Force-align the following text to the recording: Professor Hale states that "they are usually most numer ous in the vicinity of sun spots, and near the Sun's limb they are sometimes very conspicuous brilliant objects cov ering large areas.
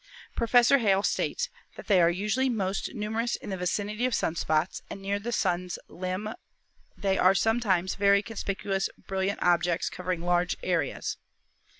Professor 0.35 0.79
Hale 0.79 1.03
states 1.03 1.47
that 1.75 1.85
"they 1.85 2.01
are 2.01 2.09
usually 2.09 2.49
most 2.49 2.89
numer 2.95 3.21
ous 3.21 3.35
in 3.35 3.51
the 3.51 3.55
vicinity 3.57 4.07
of 4.07 4.15
sun 4.15 4.35
spots, 4.35 4.81
and 4.89 4.99
near 4.99 5.19
the 5.19 5.31
Sun's 5.31 5.77
limb 5.89 6.33
they 6.97 7.19
are 7.19 7.35
sometimes 7.35 7.93
very 7.93 8.23
conspicuous 8.23 8.89
brilliant 8.97 9.43
objects 9.43 9.91
cov 9.91 10.07
ering 10.07 10.21
large 10.23 10.57
areas. 10.63 11.17